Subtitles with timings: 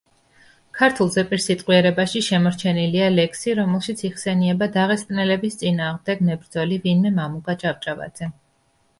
[0.77, 8.31] ქართულ ზეპირსიტყვიერებაში შემორჩენილია ლექსი, რომელშიც იხსენიება დაღესტნელების წინააღმდეგ მებრძოლი ვინმე მამუკა ჭავჭავაძე.